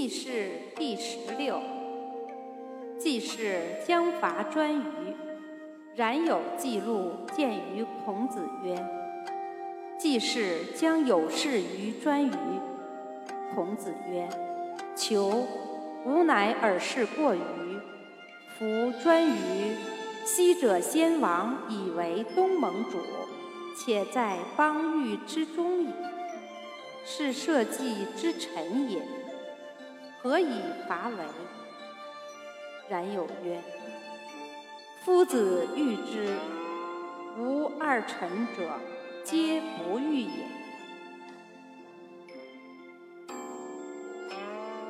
[0.00, 1.60] 记事第十六。
[3.00, 4.82] 记事将伐颛臾，
[5.96, 8.76] 然有记录见于孔子曰
[9.98, 12.38] ：“记事将有事于颛臾。”
[13.52, 14.28] 孔子曰
[14.94, 15.44] ：“求，
[16.04, 17.40] 吾乃尔事过于。
[18.56, 18.64] 夫
[19.02, 19.34] 颛臾，
[20.24, 22.98] 昔者先王以为东盟主，
[23.76, 25.88] 且在邦域之中矣。
[27.04, 29.02] 是社稷之臣也，
[30.22, 31.16] 何以伐为？”
[32.88, 33.60] 然有曰
[35.04, 36.36] ：“夫子欲之，
[37.36, 38.70] 无二臣者，
[39.24, 39.87] 皆不。”